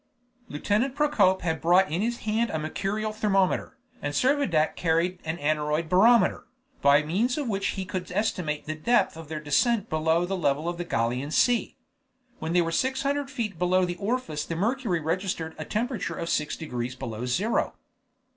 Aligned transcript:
Lieutenant 0.49 0.95
Procope 0.95 1.43
had 1.43 1.61
brought 1.61 1.91
in 1.91 2.01
his 2.01 2.21
hand 2.25 2.49
a 2.49 2.57
mercurial 2.57 3.13
thermometer, 3.13 3.77
and 4.01 4.15
Servadac 4.15 4.75
carried 4.75 5.19
an 5.23 5.37
aneroid 5.37 5.89
barometer, 5.89 6.47
by 6.81 7.03
means 7.03 7.37
of 7.37 7.47
which 7.47 7.77
he 7.77 7.85
could 7.85 8.11
estimate 8.11 8.65
the 8.65 8.73
depth 8.73 9.15
of 9.15 9.27
their 9.27 9.39
descent 9.39 9.91
below 9.91 10.25
the 10.25 10.35
level 10.35 10.67
of 10.67 10.79
the 10.79 10.85
Gallian 10.85 11.31
Sea. 11.31 11.77
When 12.39 12.53
they 12.53 12.63
were 12.63 12.71
six 12.71 13.03
hundred 13.03 13.29
feet 13.29 13.59
below 13.59 13.85
the 13.85 13.97
orifice 13.97 14.43
the 14.43 14.55
mercury 14.55 14.99
registered 15.01 15.53
a 15.59 15.65
temperature 15.65 16.15
of 16.15 16.29
6 16.29 16.57
degrees 16.57 16.95
below 16.95 17.27
zero. 17.27 17.75